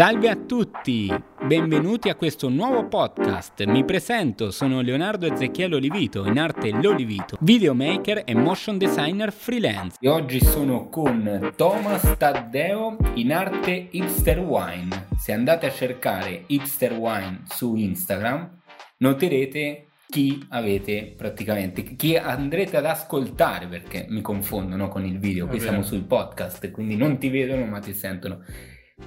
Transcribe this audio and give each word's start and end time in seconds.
Salve 0.00 0.30
a 0.30 0.34
tutti, 0.34 1.12
benvenuti 1.46 2.08
a 2.08 2.14
questo 2.14 2.48
nuovo 2.48 2.88
podcast. 2.88 3.62
Mi 3.66 3.84
presento, 3.84 4.50
sono 4.50 4.80
Leonardo 4.80 5.30
Ezechiele 5.30 5.74
Olivito, 5.74 6.24
in 6.24 6.38
arte 6.38 6.70
L'Olivito, 6.70 7.36
videomaker 7.42 8.22
e 8.24 8.34
motion 8.34 8.78
designer 8.78 9.30
freelance. 9.30 9.98
E 10.00 10.08
oggi 10.08 10.42
sono 10.42 10.88
con 10.88 11.52
Thomas 11.54 12.14
Taddeo, 12.16 12.96
in 13.16 13.30
arte 13.30 13.88
Hipster 13.90 14.38
Wine. 14.38 15.08
Se 15.18 15.32
andate 15.32 15.66
a 15.66 15.70
cercare 15.70 16.44
Hipster 16.46 16.94
Wine 16.94 17.42
su 17.50 17.74
Instagram, 17.74 18.58
noterete 19.00 19.88
chi 20.08 20.46
avete 20.48 21.12
praticamente, 21.14 21.82
chi 21.82 22.16
andrete 22.16 22.78
ad 22.78 22.86
ascoltare 22.86 23.66
perché 23.66 24.06
mi 24.08 24.22
confondono 24.22 24.88
con 24.88 25.04
il 25.04 25.18
video, 25.18 25.46
qui 25.46 25.60
siamo 25.60 25.82
sul 25.82 26.04
podcast, 26.04 26.70
quindi 26.70 26.96
non 26.96 27.18
ti 27.18 27.28
vedono 27.28 27.66
ma 27.66 27.80
ti 27.80 27.92
sentono. 27.92 28.42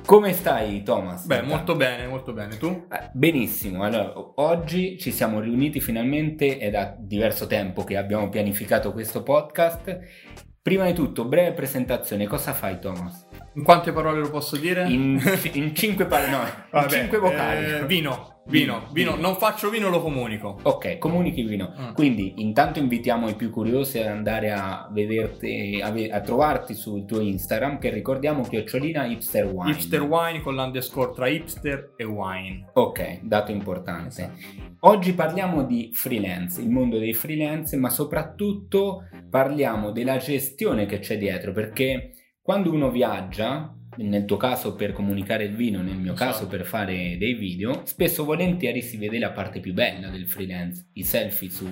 Come 0.05 0.33
stai 0.33 0.83
Thomas? 0.83 1.25
Beh, 1.25 1.41
molto 1.43 1.75
bene, 1.75 2.07
molto 2.07 2.33
bene. 2.33 2.57
Tu? 2.57 2.87
Eh, 2.91 3.09
benissimo, 3.13 3.83
allora 3.83 4.11
oggi 4.35 4.97
ci 4.99 5.11
siamo 5.11 5.39
riuniti 5.39 5.79
finalmente, 5.79 6.57
è 6.57 6.69
da 6.69 6.93
diverso 6.97 7.47
tempo 7.47 7.83
che 7.83 7.95
abbiamo 7.95 8.27
pianificato 8.29 8.91
questo 8.91 9.23
podcast. 9.23 9.99
Prima 10.61 10.85
di 10.85 10.93
tutto, 10.93 11.25
breve 11.25 11.53
presentazione, 11.53 12.27
cosa 12.27 12.53
fai 12.53 12.79
Thomas? 12.79 13.27
In 13.53 13.63
quante 13.63 13.91
parole 13.91 14.19
lo 14.19 14.29
posso 14.29 14.57
dire? 14.57 14.83
In, 14.89 15.21
in 15.53 15.73
cinque 15.73 16.05
parole, 16.05 16.29
no, 16.31 16.43
Vabbè, 16.71 16.85
in 16.85 16.89
cinque 17.01 17.17
vocali. 17.19 17.65
eh, 17.65 17.85
vino, 17.85 18.32
vino, 18.47 18.87
vino. 18.91 19.15
Non 19.15 19.35
faccio 19.35 19.69
vino, 19.69 19.89
lo 19.89 20.01
comunico. 20.01 20.59
Ok, 20.63 20.97
comunichi 20.97 21.43
vino. 21.43 21.73
Mm. 21.77 21.93
Quindi 21.93 22.33
intanto 22.37 22.79
invitiamo 22.79 23.29
i 23.29 23.35
più 23.35 23.49
curiosi 23.49 23.99
ad 23.99 24.07
andare 24.07 24.51
a 24.51 24.89
vederti, 24.91 25.79
a, 25.81 25.91
ve- 25.91 26.09
a 26.09 26.21
trovarti 26.21 26.73
sul 26.73 27.05
tuo 27.05 27.19
Instagram 27.19 27.79
che 27.79 27.89
ricordiamo 27.89 28.43
chiocciolina 28.43 29.05
hipster 29.05 29.45
wine. 29.45 29.71
Hipster 29.71 30.01
wine 30.01 30.41
con 30.41 30.55
l'underscore 30.55 31.13
tra 31.13 31.27
hipster 31.27 31.93
e 31.95 32.03
wine. 32.03 32.69
Ok, 32.73 33.19
dato 33.21 33.51
importante. 33.51 34.31
Oggi 34.81 35.13
parliamo 35.13 35.63
di 35.63 35.91
freelance, 35.93 36.61
il 36.61 36.69
mondo 36.69 36.97
dei 36.97 37.13
freelance, 37.13 37.77
ma 37.77 37.89
soprattutto 37.89 39.03
parliamo 39.29 39.91
della 39.91 40.17
gestione 40.17 40.85
che 40.85 40.99
c'è 40.99 41.17
dietro, 41.17 41.53
perché 41.53 42.11
quando 42.41 42.73
uno 42.73 42.91
viaggia, 42.91 43.73
nel 43.97 44.25
tuo 44.25 44.37
caso 44.37 44.75
per 44.75 44.91
comunicare 44.93 45.43
il 45.45 45.55
vino, 45.55 45.81
nel 45.81 45.95
mio 45.95 46.13
Esatto. 46.13 46.31
caso 46.31 46.47
per 46.47 46.65
fare 46.65 47.17
dei 47.17 47.33
video, 47.33 47.81
spesso 47.85 48.23
volentieri 48.25 48.81
si 48.81 48.97
vede 48.97 49.19
la 49.19 49.31
parte 49.31 49.59
più 49.59 49.73
bella 49.73 50.09
del 50.09 50.27
freelance, 50.27 50.85
i 50.93 51.03
selfie 51.03 51.49
su, 51.49 51.67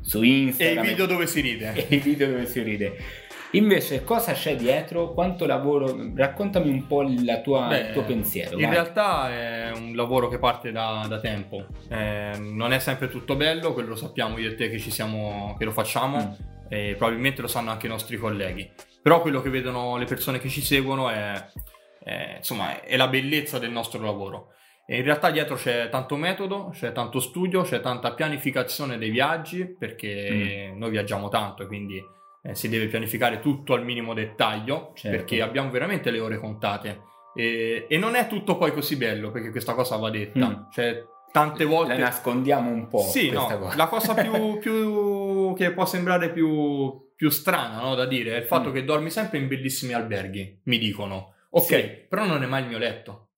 su 0.00 0.22
E 0.22 0.26
Instagram 0.26 0.84
i 0.84 0.88
video 0.88 1.06
dove 1.06 1.26
si 1.26 1.40
ride. 1.40 1.72
e 1.88 1.94
i 1.96 1.98
video 1.98 2.28
dove 2.28 2.46
si 2.46 2.62
ride. 2.62 2.96
Invece 3.52 4.04
cosa 4.04 4.32
c'è 4.32 4.54
dietro? 4.54 5.12
Quanto 5.12 5.44
lavoro? 5.44 6.12
Raccontami 6.14 6.70
un 6.70 6.86
po' 6.86 7.02
la 7.02 7.40
tua- 7.40 7.66
Beh, 7.66 7.78
il 7.80 7.92
tuo 7.92 8.04
pensiero. 8.04 8.54
In 8.56 8.62
vai. 8.66 8.70
realtà 8.70 9.28
è 9.32 9.72
un 9.74 9.96
lavoro 9.96 10.28
che 10.28 10.38
parte 10.38 10.70
da, 10.70 11.04
da 11.08 11.18
tempo. 11.18 11.66
Eh, 11.88 12.30
non 12.38 12.72
è 12.72 12.78
sempre 12.78 13.08
tutto 13.08 13.34
bello, 13.34 13.72
quello 13.72 13.88
lo 13.88 13.96
sappiamo 13.96 14.38
io 14.38 14.50
e 14.50 14.54
te 14.54 14.70
che 14.70 14.78
ci 14.78 14.92
siamo, 14.92 15.56
che 15.58 15.64
lo 15.64 15.72
facciamo. 15.72 16.18
Mm. 16.40 16.48
E 16.70 16.94
probabilmente 16.96 17.42
lo 17.42 17.48
sanno 17.48 17.70
anche 17.70 17.86
i 17.86 17.90
nostri 17.90 18.16
colleghi. 18.16 18.70
Però 19.02 19.20
quello 19.20 19.42
che 19.42 19.50
vedono 19.50 19.96
le 19.96 20.04
persone 20.06 20.38
che 20.38 20.48
ci 20.48 20.62
seguono 20.62 21.10
è, 21.10 21.32
è, 22.02 22.34
insomma, 22.38 22.80
è 22.82 22.96
la 22.96 23.08
bellezza 23.08 23.58
del 23.58 23.70
nostro 23.70 24.00
lavoro. 24.02 24.52
E 24.86 24.96
in 24.98 25.04
realtà 25.04 25.30
dietro 25.30 25.56
c'è 25.56 25.88
tanto 25.88 26.16
metodo, 26.16 26.70
c'è 26.72 26.92
tanto 26.92 27.18
studio, 27.20 27.62
c'è 27.62 27.80
tanta 27.80 28.12
pianificazione 28.14 28.98
dei 28.98 29.10
viaggi, 29.10 29.66
perché 29.66 30.70
Mm. 30.72 30.78
noi 30.78 30.90
viaggiamo 30.90 31.28
tanto 31.28 31.62
e 31.62 31.66
quindi 31.66 32.02
eh, 32.42 32.54
si 32.54 32.68
deve 32.68 32.86
pianificare 32.86 33.38
tutto 33.40 33.74
al 33.74 33.84
minimo 33.84 34.14
dettaglio, 34.14 34.92
Certo. 34.94 35.16
perché 35.16 35.42
abbiamo 35.42 35.70
veramente 35.70 36.10
le 36.10 36.20
ore 36.20 36.38
contate. 36.38 37.02
E, 37.36 37.86
e 37.88 37.96
non 37.98 38.14
è 38.16 38.26
tutto 38.26 38.56
poi 38.56 38.72
così 38.72 38.96
bello, 38.96 39.30
perché 39.30 39.50
questa 39.50 39.74
cosa 39.74 39.96
va 39.96 40.10
detta. 40.10 40.48
Mm. 40.48 40.70
Cioè, 40.72 41.04
tante 41.30 41.64
volte... 41.64 41.92
La 41.94 42.06
nascondiamo 42.06 42.70
un 42.70 42.88
po'. 42.88 43.02
Sì, 43.02 43.30
no, 43.30 43.46
cosa. 43.46 43.76
la 43.76 43.86
cosa 43.86 44.14
più, 44.14 44.58
più 44.58 45.29
che 45.54 45.72
può 45.72 45.84
sembrare 45.86 46.30
più, 46.32 47.12
più 47.14 47.28
strana 47.30 47.80
no, 47.80 47.94
da 47.94 48.06
dire 48.06 48.34
è 48.34 48.38
il 48.38 48.44
fatto 48.44 48.70
Mm. 48.70 48.72
che 48.72 48.84
dormi 48.84 49.10
sempre 49.10 49.38
in 49.38 49.48
bellissimi 49.48 49.92
alberghi, 49.92 50.60
mi 50.64 50.78
dicono. 50.78 51.34
Ok, 51.50 51.64
Sì. 51.66 51.88
però 52.08 52.26
non 52.26 52.42
è 52.42 52.46
mai 52.46 52.62
il 52.62 52.68
mio 52.68 52.78
letto. 52.78 53.29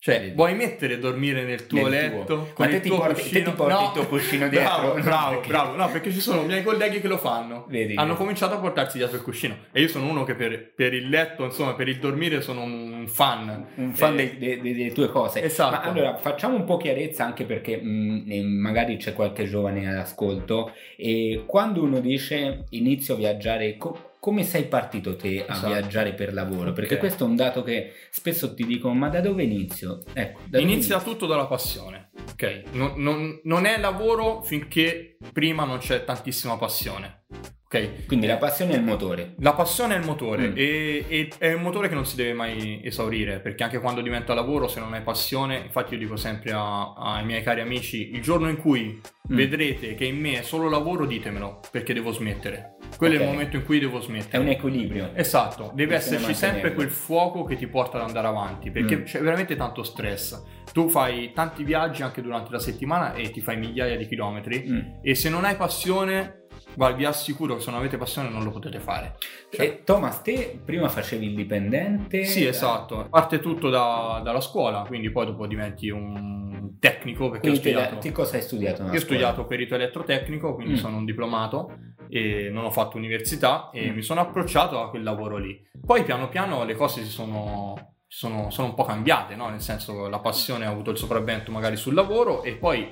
Cioè, 0.00 0.20
Vedi. 0.20 0.34
vuoi 0.36 0.54
mettere 0.54 0.94
a 0.94 0.98
dormire 0.98 1.42
nel 1.42 1.66
tuo 1.66 1.82
Nel 1.88 1.90
letto? 1.90 2.24
tuo. 2.24 2.36
Con 2.54 2.64
Ma 2.64 2.66
te 2.68 2.76
il 2.76 2.80
ti 2.82 2.88
tuo 2.88 2.98
porti- 2.98 3.14
te 3.14 3.20
cuscino? 3.22 3.50
ti 3.50 3.56
porti 3.56 3.82
il 3.84 3.90
tuo 3.92 4.06
cuscino 4.06 4.48
dietro? 4.48 4.68
Bravo, 4.70 4.96
No, 4.96 5.02
bravo, 5.02 5.30
perché- 5.34 5.48
bravo. 5.48 5.76
No, 5.76 5.90
perché 5.90 6.12
ci 6.12 6.20
sono 6.20 6.42
miei 6.42 6.62
colleghi 6.62 7.00
che 7.00 7.08
lo 7.08 7.18
fanno. 7.18 7.64
Vedi, 7.68 7.94
Hanno 7.96 8.06
vedi. 8.10 8.18
cominciato 8.18 8.54
a 8.54 8.58
portarsi 8.58 8.96
dietro 8.98 9.16
il 9.16 9.22
cuscino. 9.22 9.56
E 9.72 9.80
io 9.80 9.88
sono 9.88 10.06
uno 10.08 10.22
che 10.22 10.36
per, 10.36 10.72
per 10.72 10.94
il 10.94 11.08
letto, 11.08 11.44
insomma, 11.44 11.74
per 11.74 11.88
il 11.88 11.98
dormire 11.98 12.40
sono 12.42 12.62
un 12.62 13.06
fan. 13.08 13.66
un 13.74 13.92
fan 13.92 14.12
Eh, 14.20 14.36
dei- 14.38 14.60
dei- 14.60 14.74
delle 14.74 14.92
tue 14.92 15.08
cose. 15.08 15.42
Esatto. 15.42 15.72
Ma 15.72 15.82
allora 15.82 16.16
facciamo 16.16 16.54
un 16.54 16.64
po' 16.64 16.76
chiarezza 16.76 17.24
anche 17.24 17.44
perché 17.44 17.76
mh, 17.82 18.24
eh, 18.28 18.42
magari 18.42 18.98
c'è 18.98 19.12
qualche 19.14 19.46
giovane 19.46 19.88
all'ascolto 19.88 20.72
e 20.96 21.42
quando 21.44 21.82
uno 21.82 21.98
dice 21.98 22.66
inizio 22.70 23.14
a 23.14 23.16
viaggiare, 23.16 23.76
co- 23.76 24.07
come 24.20 24.42
sei 24.44 24.64
partito 24.64 25.16
te 25.16 25.44
a 25.46 25.52
Esatto. 25.52 25.66
viaggiare 25.68 26.12
per 26.14 26.32
lavoro? 26.32 26.72
Perché 26.72 26.94
Ok. 26.94 27.00
questo 27.00 27.24
è 27.24 27.28
un 27.28 27.36
dato 27.36 27.62
che 27.62 27.92
spesso 28.10 28.54
ti 28.54 28.64
dicono 28.66 28.94
ma 28.94 29.08
da 29.08 29.20
dove 29.20 29.42
inizio? 29.42 30.02
Ecco, 30.12 30.40
da 30.46 30.58
Inizia 30.58 30.96
inizio? 30.96 31.12
tutto 31.12 31.26
dalla 31.26 31.46
passione, 31.46 32.10
ok? 32.32 32.62
Non, 32.72 32.92
non- 32.96 33.40
non 33.44 33.64
è 33.66 33.78
lavoro 33.78 34.42
finché 34.42 35.16
prima 35.32 35.64
non 35.64 35.78
c'è 35.78 36.04
tantissima 36.04 36.56
passione, 36.56 37.24
ok? 37.64 38.06
Quindi 38.06 38.26
la 38.26 38.36
passione 38.38 38.72
è 38.72 38.76
il 38.76 38.82
motore. 38.82 39.34
La 39.38 39.52
passione 39.52 39.94
è 39.94 39.98
il 39.98 40.04
motore 40.04 40.48
Mm. 40.48 40.52
e, 40.56 41.04
e- 41.08 41.28
è 41.38 41.52
un 41.52 41.62
motore 41.62 41.88
che 41.88 41.94
non 41.94 42.04
si 42.06 42.16
deve 42.16 42.32
mai 42.32 42.80
esaurire 42.84 43.38
perché 43.40 43.62
anche 43.62 43.78
quando 43.78 44.00
diventa 44.00 44.34
lavoro 44.34 44.66
se 44.68 44.80
non 44.80 44.92
hai 44.94 45.02
passione, 45.02 45.58
infatti 45.58 45.92
io 45.94 46.00
dico 46.00 46.16
sempre 46.16 46.52
a- 46.52 46.92
ai 46.94 47.24
miei 47.24 47.42
cari 47.42 47.60
amici, 47.60 48.10
il 48.12 48.20
giorno 48.22 48.48
in 48.48 48.56
cui 48.56 49.00
Mm. 49.30 49.36
vedrete 49.36 49.94
che 49.94 50.04
in 50.06 50.16
me 50.18 50.38
è 50.38 50.42
solo 50.42 50.68
lavoro 50.70 51.04
ditemelo 51.06 51.60
perché 51.70 51.92
devo 51.92 52.10
smettere. 52.12 52.76
Quello 52.96 53.14
è 53.14 53.16
Ok. 53.18 53.22
il 53.24 53.28
momento 53.30 53.56
in 53.56 53.64
cui 53.64 53.78
devo 53.78 53.98
È 53.98 54.02
smettere. 54.02 54.42
un 54.42 54.48
equilibrio. 54.48 55.10
Esatto, 55.14 55.70
deve 55.74 55.94
esserci 55.96 56.34
sempre 56.34 56.74
quel 56.74 56.90
fuoco 56.90 57.44
che 57.44 57.56
ti 57.56 57.66
porta 57.68 57.98
ad 57.98 58.06
andare 58.08 58.26
avanti, 58.26 58.70
perché 58.70 58.96
Mm. 58.98 59.02
c'è 59.04 59.20
veramente 59.20 59.54
tanto 59.56 59.82
stress. 59.82 60.42
Tu 60.72 60.88
fai 60.88 61.32
tanti 61.32 61.62
viaggi 61.64 62.02
anche 62.02 62.20
durante 62.22 62.50
la 62.50 62.58
settimana 62.58 63.14
e 63.14 63.30
ti 63.30 63.40
fai 63.40 63.56
migliaia 63.56 63.96
di 63.96 64.06
chilometri 64.06 64.64
Mm. 64.68 64.80
e 65.02 65.14
se 65.14 65.28
non 65.30 65.44
hai 65.44 65.54
passione, 65.56 66.46
guarda, 66.74 66.96
vi 66.96 67.04
assicuro 67.04 67.54
che 67.56 67.60
se 67.62 67.70
non 67.70 67.78
avete 67.78 67.96
passione 67.96 68.28
non 68.28 68.42
lo 68.42 68.50
potete 68.50 68.78
fare. 68.80 69.14
Cioè, 69.50 69.64
E 69.64 69.84
Thomas, 69.84 70.20
te 70.22 70.60
prima 70.64 70.88
facevi 70.88 71.26
il 71.26 71.34
dipendente? 71.34 72.24
sì, 72.24 72.44
esatto. 72.46 73.06
Parte 73.08 73.38
tutto 73.40 73.70
da- 73.70 74.20
dalla 74.24 74.40
scuola, 74.40 74.84
quindi 74.86 75.10
poi 75.10 75.26
dopo 75.26 75.46
diventi 75.46 75.88
un 75.88 76.76
tecnico 76.80 77.30
perché 77.30 77.48
Quindi 77.48 77.58
ho 77.58 77.62
te, 77.62 77.68
studiato... 77.70 77.98
te 77.98 78.12
cosa 78.12 78.36
hai 78.36 78.42
studiato? 78.42 78.82
Io 78.84 78.92
ho 78.92 78.98
studiato 78.98 79.46
perito 79.46 79.74
elettrotecnico, 79.74 80.54
quindi 80.54 80.74
Mm. 80.74 80.76
sono 80.76 80.96
un 80.96 81.04
diplomato 81.04 81.72
e 82.08 82.48
non 82.50 82.64
ho 82.64 82.70
fatto 82.70 82.96
università 82.96 83.70
e 83.72 83.90
Mm. 83.90 83.94
mi 83.94 84.02
sono 84.02 84.20
approcciato 84.20 84.80
a 84.80 84.90
quel 84.90 85.02
lavoro 85.02 85.36
lì. 85.36 85.60
Poi 85.84 86.02
piano 86.04 86.28
piano 86.28 86.64
le 86.64 86.74
cose 86.74 87.02
si 87.04 87.10
sono, 87.10 87.94
sono, 88.06 88.50
sono 88.50 88.68
un 88.68 88.74
po' 88.74 88.84
cambiate, 88.84 89.34
no? 89.36 89.48
nel 89.48 89.60
senso 89.60 90.08
la 90.08 90.18
passione 90.18 90.64
ha 90.66 90.70
avuto 90.70 90.90
il 90.90 90.96
sopravvento 90.98 91.50
magari 91.50 91.76
sul 91.76 91.94
lavoro 91.94 92.42
e 92.42 92.54
poi 92.54 92.88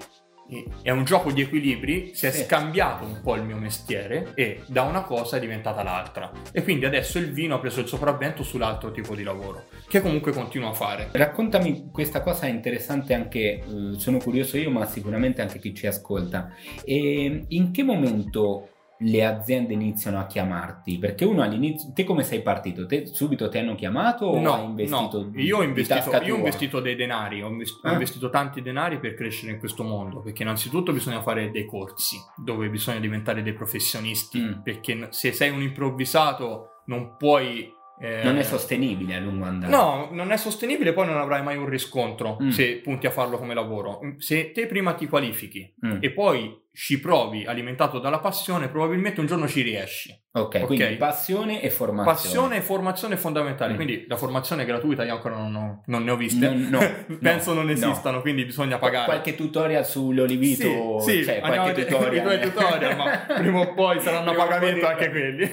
è 0.83 0.91
un 0.93 1.03
gioco 1.05 1.33
di 1.33 1.41
equilibri, 1.41 2.15
si 2.15 2.27
è 2.27 2.31
Sì. 2.31 2.45
scambiato 2.45 3.05
un 3.05 3.21
po' 3.21 3.35
il 3.35 3.43
mio 3.43 3.57
mestiere 3.57 4.31
e 4.37 4.61
da 4.69 4.83
una 4.83 5.03
cosa 5.03 5.39
è 5.39 5.41
diventata 5.41 5.83
l'altra. 5.83 6.31
E 6.53 6.63
quindi 6.63 6.85
adesso 6.85 7.19
il 7.19 7.33
vino 7.33 7.57
ha 7.57 7.59
preso 7.59 7.81
il 7.81 7.89
sopravvento 7.89 8.45
sull'altro 8.45 8.93
tipo 8.93 9.17
di 9.17 9.25
lavoro, 9.25 9.65
che 9.89 10.01
comunque 10.01 10.31
continuo 10.33 10.69
a 10.69 10.73
fare. 10.73 11.09
Raccontami 11.11 11.91
questa 11.91 12.23
cosa 12.23 12.47
interessante 12.47 13.13
anche, 13.13 13.41
eh, 13.59 13.63
sono 13.99 14.19
curioso 14.19 14.57
io, 14.57 14.71
ma 14.71 14.87
sicuramente 14.87 15.43
anche 15.43 15.59
chi 15.59 15.75
ci 15.75 15.89
ascolta. 15.89 16.51
E 16.85 17.45
in 17.49 17.73
che 17.73 17.83
momento 17.83 18.69
le 19.01 19.25
aziende 19.25 19.73
iniziano 19.75 20.19
a 20.19 20.27
chiamarti? 20.27 20.99
Perché 20.99 21.25
uno 21.25 21.43
all'inizio, 21.43 21.91
te 21.95 22.05
come 22.05 22.23
sei 22.23 22.41
partito? 22.43 22.87
Te 22.87 23.07
subito 23.07 23.49
ti 23.49 23.59
hanno 23.59 23.75
chiamato 23.75 24.27
o 24.27 24.53
hai 24.53 24.65
investito? 24.65 25.23
no. 25.33 25.41
Io 25.41 25.59
ho 25.59 25.63
investito, 25.63 26.11
io 26.23 26.35
ho 26.35 26.37
investito 26.39 26.81
dei 26.81 26.97
denari, 26.97 27.43
ho 27.43 27.49
invest- 27.49 27.85
ho 27.85 27.89
Ah. 27.89 27.93
investito 27.93 28.31
tanti 28.31 28.63
denari 28.63 28.99
per 28.99 29.15
crescere 29.15 29.53
in 29.53 29.59
questo 29.59 29.83
mondo, 29.85 30.21
perché 30.21 30.43
innanzitutto 30.43 30.93
bisogna 30.93 31.21
fare 31.23 31.51
dei 31.51 31.67
corsi 31.67 32.17
dove 32.37 32.69
bisogna 32.69 32.99
diventare 33.01 33.43
dei 33.43 33.53
professionisti, 33.53 34.41
Mm. 34.41 34.53
perché 34.63 35.09
se 35.11 35.33
sei 35.33 35.51
un 35.51 35.63
improvvisato 35.63 36.83
non 36.87 37.17
puoi... 37.17 37.73
eh, 37.99 38.23
Non 38.25 38.37
è 38.37 38.43
sostenibile 38.43 39.15
a 39.15 39.21
lungo 39.21 39.47
andare. 39.47 39.73
No, 39.73 40.09
non 40.13 40.31
è 40.31 40.37
sostenibile, 40.37 40.93
poi 40.93 41.07
non 41.07 41.17
avrai 41.17 41.43
mai 41.43 41.57
un 41.57 41.67
riscontro 41.67 42.37
Mm. 42.43 42.49
se 42.51 42.77
punti 42.83 43.07
a 43.07 43.11
farlo 43.11 43.39
come 43.39 43.55
lavoro. 43.55 44.01
Se 44.19 44.53
te 44.53 44.67
prima 44.67 44.93
ti 44.93 45.07
qualifichi 45.09 45.75
Mm. 45.85 45.97
e 46.01 46.11
poi 46.11 46.55
ci 46.77 47.01
provi 47.01 47.47
alimentato 47.47 47.99
dalla 47.99 48.19
passione, 48.19 48.69
probabilmente 48.69 49.21
un 49.21 49.27
giorno 49.27 49.49
ci 49.49 49.63
riesci. 49.63 50.15
Ok, 50.37 50.57
Ok. 50.61 50.67
quindi 50.67 50.97
passione 50.97 51.63
e 51.63 51.71
formazione. 51.71 52.13
Passione 52.15 52.57
e 52.59 52.61
formazione 52.61 53.17
fondamentale, 53.17 53.73
Mm. 53.73 53.77
quindi 53.77 54.05
la 54.07 54.17
formazione 54.19 54.67
gratuita 54.67 55.03
io 55.03 55.15
ancora 55.15 55.37
non, 55.37 55.55
ho- 55.55 55.83
non 55.87 56.05
ne 56.05 56.11
ho 56.11 56.17
viste, 56.17 56.47
Non- 56.47 56.69
no, 56.69 56.79
penso 57.19 57.51
no, 57.55 57.61
non 57.63 57.67
no. 57.67 57.73
esistano, 57.73 58.21
quindi 58.21 58.45
bisogna 58.45 58.77
pagare. 58.77 59.07
Qualche 59.07 59.35
tutorial 59.35 59.87
sull'olivito, 59.87 61.01
Sì, 61.01 61.11
sì, 61.13 61.25
cioè 61.25 61.41
qualche 61.41 61.73
vedere 61.85 61.87
tutorial. 61.87 62.41
tutorial, 62.41 62.97
ma 62.97 63.35
prima 63.35 63.61
o 63.61 63.73
poi 63.73 63.99
saranno 64.01 64.33
a 64.33 64.35
pagamento 64.35 64.87
anche 64.87 65.09
quelli. 65.11 65.51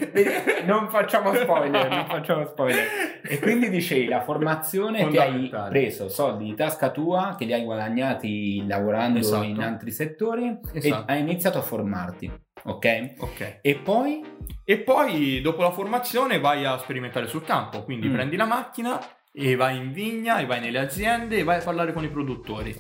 Non 0.66 0.90
facciamo 0.90 1.34
spoiler, 1.34 1.88
non 1.90 2.06
facciamo 2.08 2.46
spoiler. 2.46 2.86
E 3.24 3.40
quindi 3.40 3.70
dicevi, 3.70 4.08
la 4.08 4.22
formazione 4.22 5.08
ti 5.08 5.18
hai 5.18 5.50
preso 5.70 6.10
soldi 6.10 6.44
di 6.44 6.56
tasca 6.56 6.90
tua, 6.92 7.36
che 7.38 7.46
li 7.46 7.54
hai 7.54 7.64
guadagnati 7.64 8.66
lavorando 8.68 9.20
Esatto. 9.20 9.44
in 9.44 9.62
altri 9.62 9.92
settori 9.92 10.60
Esatto. 10.74 11.12
Hai 11.14 11.22
iniziato 11.22 11.58
a 11.58 11.62
formarti, 11.62 12.32
ok? 12.64 13.14
Ok. 13.20 13.60
E 13.62 13.76
poi? 13.76 14.22
E 14.64 14.80
poi 14.80 15.42
dopo 15.42 15.62
la 15.62 15.72
formazione 15.72 16.40
vai 16.40 16.66
a 16.66 16.78
sperimentare 16.78 17.28
sul 17.28 17.44
campo, 17.44 17.84
quindi 17.84 18.08
Mm. 18.08 18.14
prendi 18.14 18.36
la 18.36 18.46
macchina 18.46 19.00
e 19.32 19.56
vai 19.56 19.78
in 19.78 19.92
vigna 19.92 20.38
e 20.40 20.46
vai 20.46 20.60
nelle 20.60 20.80
aziende 20.80 21.38
e 21.38 21.44
vai 21.44 21.60
a 21.60 21.64
parlare 21.64 21.92
con 21.94 22.04
i 22.04 22.10
produttori. 22.10 22.76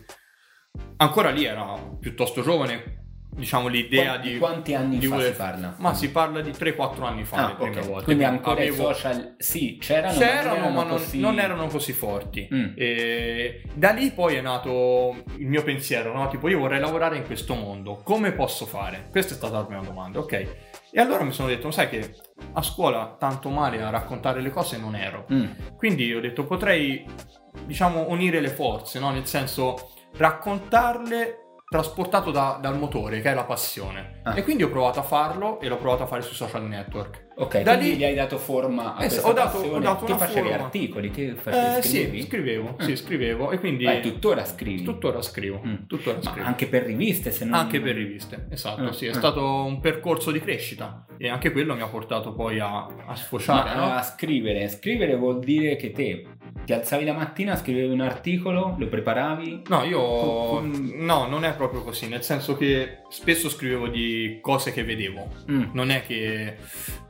Ancora 0.98 1.30
lì 1.30 1.46
era 1.46 1.74
piuttosto 2.00 2.42
giovane, 2.42 3.03
diciamo 3.36 3.68
l'idea 3.68 4.18
di... 4.18 4.38
quanti 4.38 4.74
anni 4.76 4.98
di 4.98 5.08
fa 5.08 5.16
voler- 5.16 5.32
si 5.32 5.38
parla? 5.38 5.76
Ma 5.78 5.94
si 5.94 6.12
parla 6.12 6.42
di 6.42 6.52
3-4 6.52 7.04
anni 7.04 7.24
fa 7.24 7.36
Ah, 7.38 7.48
le 7.48 7.56
prime 7.56 7.80
ok. 7.80 7.86
volte. 7.88 8.04
Quindi 8.06 8.24
ancora 8.24 8.62
Avevo- 8.62 8.74
i 8.90 8.94
social 8.94 9.36
sì, 9.38 9.78
c'erano, 9.80 10.18
C'erano, 10.18 10.60
non 10.64 10.74
ma 10.74 10.84
non, 10.84 10.90
così... 10.98 11.20
non 11.20 11.40
erano 11.40 11.68
così 11.68 11.94
forti. 11.94 12.48
Mm. 12.54 12.72
E 12.76 13.62
da 13.74 13.92
lì 13.92 14.12
poi 14.12 14.36
è 14.36 14.42
nato 14.42 15.24
il 15.38 15.48
mio 15.48 15.64
pensiero, 15.64 16.14
no? 16.14 16.28
Tipo, 16.28 16.48
io 16.48 16.60
vorrei 16.60 16.80
lavorare 16.80 17.18
in 17.18 17.26
questo 17.26 17.56
mondo, 17.56 18.02
come 18.04 18.32
posso 18.34 18.66
fare? 18.66 19.08
Questa 19.10 19.34
è 19.34 19.38
stata 19.38 19.58
la 19.58 19.66
prima 19.66 19.82
domanda, 19.82 20.20
ok? 20.20 20.32
E 20.96 21.02
allora 21.02 21.24
mi 21.24 21.32
sono 21.34 21.48
detto, 21.48 21.72
sai 21.72 21.90
che 21.90 22.14
a 22.54 22.62
scuola 22.62 23.16
tanto 23.20 23.50
male 23.50 23.82
a 23.82 23.90
raccontare 23.90 24.42
le 24.42 24.52
cose 24.52 24.78
non 24.78 24.96
ero. 24.96 25.26
Mm. 25.34 25.46
Quindi 25.76 26.14
ho 26.14 26.20
detto, 26.22 26.46
potrei, 26.46 27.04
diciamo, 27.66 28.06
unire 28.10 28.40
le 28.40 28.50
forze, 28.50 29.00
no? 29.00 29.10
Nel 29.12 29.26
senso, 29.26 29.90
raccontarle 30.18 31.38
trasportato 31.78 32.30
da- 32.30 32.60
dal 32.62 32.78
motore, 32.78 33.20
che 33.20 33.32
è 33.32 33.34
la 33.34 33.46
passione. 33.46 34.20
Ah. 34.22 34.36
E 34.38 34.44
quindi 34.44 34.62
ho 34.62 34.70
provato 34.70 35.00
a 35.00 35.02
farlo 35.04 35.60
e 35.60 35.68
l'ho 35.68 35.78
provato 35.78 36.04
a 36.04 36.06
fare 36.06 36.22
sui 36.22 36.36
social 36.36 36.64
network. 36.68 37.22
Ok, 37.36 37.62
Da 37.64 37.74
lì- 37.74 37.96
gli 37.96 38.04
hai 38.04 38.14
dato 38.14 38.38
forma 38.38 38.94
a 38.96 39.04
Eh, 39.04 39.20
ho 39.24 39.34
dato- 39.34 39.58
ho 39.58 39.80
dato 39.80 40.06
Che 40.06 40.12
una 40.12 40.20
facevi 40.20 40.50
forma. 40.50 40.64
articoli? 40.66 41.10
Che 41.10 41.34
facevi, 41.34 41.78
Eh, 41.78 41.82
sì, 41.82 42.22
scrivevo, 42.28 42.76
Ah. 42.78 42.84
sì, 42.84 42.96
scrivevo 42.96 43.50
e 43.50 43.58
quindi 43.58 43.88
Ah, 43.88 44.00
tuttora 44.02 44.46
scrivi? 44.46 44.84
tuttora 44.84 45.20
scrivo, 45.24 45.60
Mm. 45.66 45.76
tuttora 45.88 46.22
scrivo. 46.22 46.46
anche 46.46 46.68
per 46.68 46.84
riviste, 46.84 47.32
se 47.32 47.44
non... 47.46 47.56
Anche 47.56 47.82
per 47.82 47.96
riviste, 47.96 48.46
esatto, 48.52 48.84
Ah, 48.84 48.92
sì, 48.92 49.08
è 49.08 49.10
ah. 49.10 49.14
stato 49.16 49.44
un 49.64 49.80
percorso 49.80 50.30
di 50.30 50.40
crescita 50.42 51.08
e 51.18 51.28
anche 51.28 51.52
quello 51.52 51.74
mi 51.74 51.82
ha 51.82 51.88
portato 51.88 52.34
poi 52.36 52.60
a, 52.60 52.86
a 53.08 53.16
sfociare, 53.16 53.74
no? 53.76 53.86
a 53.94 54.04
scrivere, 54.04 54.70
scrivere 54.70 55.16
vuol 55.16 55.40
dire 55.40 55.76
che 55.76 55.90
te 55.92 56.24
ti 56.66 56.74
alzavi 56.74 57.04
la 57.06 57.14
mattina, 57.14 57.56
scrivevi 57.56 57.92
un 57.92 58.02
articolo, 58.02 58.76
lo 58.78 58.88
preparavi. 58.88 59.64
No, 59.68 59.84
io 59.84 60.62
no, 60.62 61.28
non 61.28 61.44
è 61.46 61.54
proprio 61.56 61.84
così, 61.84 62.08
nel 62.08 62.24
senso 62.24 62.56
che 62.56 63.00
spesso 63.10 63.50
scrivevo 63.50 63.88
di 63.88 64.40
cose 64.42 64.72
che 64.72 64.84
vedevo. 64.84 65.28
Mm. 65.52 65.64
Non 65.74 65.90
è 65.92 66.04
che 66.04 66.56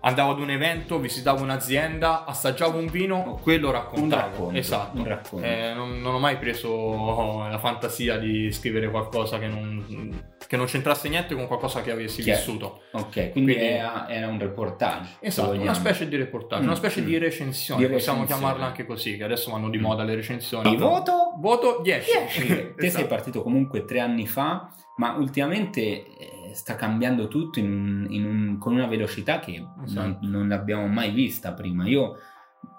andavo 0.02 0.32
ad 0.32 0.40
un 0.40 0.50
evento, 0.50 1.00
visitavo 1.00 1.44
un'azienda, 1.44 2.26
assaggiavo 2.26 2.78
un 2.78 2.88
vino, 2.88 3.40
quello 3.42 3.72
raccontavo. 3.72 4.26
Un 4.26 4.32
racconto, 4.32 4.58
Esatto. 4.60 4.98
un 4.98 5.06
racconto. 5.08 5.46
Eh, 5.46 5.74
non, 5.74 6.02
non 6.02 6.16
ho 6.16 6.20
mai 6.20 6.38
preso 6.38 7.48
la 7.48 7.60
fantasia 7.60 8.18
di 8.18 8.52
scrivere 8.52 8.90
qualcosa 8.90 9.40
che 9.40 9.48
non, 9.48 10.22
che 10.48 10.58
non 10.58 10.66
c'entrasse 10.66 11.10
niente 11.10 11.36
con 11.36 11.48
qualcosa 11.48 11.82
che 11.82 11.92
avessi 11.92 12.22
Chiaro. 12.22 12.40
vissuto. 12.40 12.82
Ok, 12.92 13.32
quindi, 13.32 13.54
Quindi- 13.54 13.56
era, 13.74 14.10
era 14.10 14.28
un 14.28 14.40
reportage. 14.40 15.12
Esatto, 15.20 15.52
una 15.52 15.74
specie 15.74 16.08
di 16.08 16.16
reportage, 16.18 16.62
Mm, 16.64 16.66
una 16.68 16.76
specie 16.76 17.02
mm. 17.02 17.06
di 17.06 17.18
recensione, 17.18 17.86
Di 17.86 17.92
possiamo 17.92 18.22
recensione. 18.22 18.42
chiamarla 18.42 18.66
anche 18.66 18.86
così, 18.86 19.18
che 19.18 19.24
adesso 19.24 19.43
vanno 19.52 19.70
di 19.70 19.78
moda 19.78 20.04
le 20.04 20.16
recensioni. 20.16 20.76
Voto? 20.78 21.34
Voto 21.38 21.80
10. 21.82 22.10
10. 22.12 22.48
Te 22.48 22.74
sei 22.78 22.86
Esatto. 22.88 23.08
partito 23.08 23.42
comunque 23.44 23.86
tre 23.86 24.00
anni 24.00 24.28
fa, 24.28 24.70
ma 24.98 25.16
ultimamente 25.18 25.82
eh, 25.82 26.06
sta 26.54 26.76
cambiando 26.76 27.28
tutto 27.28 27.60
in 27.60 28.06
in 28.10 28.26
un- 28.26 28.58
con 28.60 28.74
una 28.74 28.86
velocità 28.88 29.40
che 29.40 29.58
non, 29.60 29.84
Esatto. 29.84 30.18
non 30.28 30.48
l'abbiamo 30.48 30.88
mai 30.88 31.12
vista 31.12 31.54
prima. 31.54 31.86
Io 31.88 32.18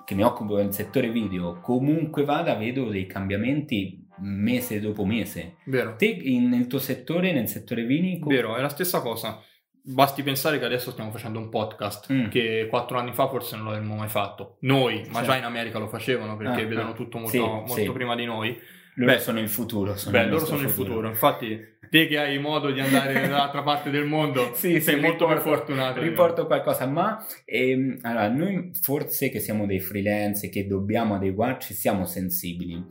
che 0.05 0.14
mi 0.14 0.22
occupo 0.22 0.56
del 0.56 0.72
settore 0.72 1.11
video, 1.11 1.61
comunque 1.61 2.25
vada, 2.25 2.55
vedo 2.55 2.88
dei 2.90 3.06
cambiamenti 3.06 4.06
mese 4.19 4.78
dopo 4.78 5.05
mese. 5.05 5.56
Vero. 5.64 5.96
Te 5.96 6.05
in- 6.06 6.49
nel 6.50 6.66
tuo 6.66 6.78
settore, 6.78 7.32
nel 7.32 7.49
settore 7.49 7.84
vini, 7.84 8.19
com- 8.19 8.32
Vero, 8.32 8.55
è 8.55 8.61
la 8.61 8.69
stessa 8.69 9.00
cosa. 9.00 9.40
Basti 9.87 10.23
pensare 10.23 10.59
che 10.59 10.65
adesso 10.65 10.91
stiamo 10.93 11.11
facendo 11.11 11.39
un 11.39 11.51
podcast 11.51 12.11
Mm. 12.11 12.29
che 12.31 12.67
quattro 12.71 12.97
anni 12.99 13.13
fa 13.13 13.29
forse 13.29 13.55
non 13.57 13.67
l'avremmo 13.67 13.97
mai 13.97 14.09
fatto. 14.09 14.57
Noi, 14.61 15.07
ma 15.11 15.19
Sì. 15.21 15.27
già 15.27 15.37
in 15.37 15.45
America 15.45 15.79
lo 15.79 15.89
facevano 15.89 16.39
perché 16.39 16.63
Ah, 16.63 16.67
vedono 16.67 16.91
ah. 16.91 16.95
tutto 16.95 17.19
molto, 17.19 17.31
Sì, 17.33 17.39
molto 17.39 17.75
sì. 17.75 17.91
prima 17.91 18.15
di 18.15 18.25
noi. 18.25 18.59
loro 18.97 19.13
Beh, 19.13 19.19
sono 19.19 19.41
il 19.41 19.49
futuro. 19.51 19.95
Sono 19.97 20.17
Beh, 20.17 20.23
il 20.25 20.31
loro 20.31 20.47
sono 20.47 20.63
il 20.63 20.71
futuro. 20.71 21.07
Infatti, 21.09 21.61
te 21.91 22.07
che 22.07 22.17
hai 22.19 22.39
modo 22.39 22.71
di 22.71 22.81
andare 22.81 23.13
dall'altra 23.29 23.63
parte 23.63 23.91
del 23.91 24.07
mondo, 24.07 24.53
Sì, 24.55 24.81
sei 24.81 24.99
molto 24.99 25.27
più 25.27 25.35
riporto- 25.35 25.57
fortunato. 25.67 26.01
di 26.01 26.09
riporto 26.09 26.47
qualcosa, 26.47 26.87
ma 26.87 27.23
ehm, 27.45 27.99
allora, 28.03 28.29
noi 28.29 28.71
forse 28.81 29.29
che 29.29 29.39
siamo 29.41 29.67
dei 29.67 29.81
freelance 29.81 30.47
e 30.47 30.49
che 30.49 30.67
dobbiamo 30.67 31.15
adeguarci 31.17 31.75
siamo 31.75 32.07
sensibili, 32.07 32.83